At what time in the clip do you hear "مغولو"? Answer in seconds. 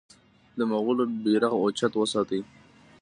0.71-1.03